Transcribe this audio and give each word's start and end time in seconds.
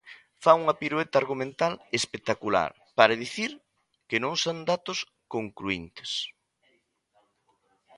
Fan 0.43 0.57
unha 0.63 0.77
pirueta 0.81 1.15
argumental 1.21 1.73
espectacular 1.99 2.71
para 2.97 3.19
dicir 3.23 3.51
que 4.09 4.17
non 4.23 4.33
son 4.43 4.57
datos 4.71 4.99
concluíntes. 5.33 6.11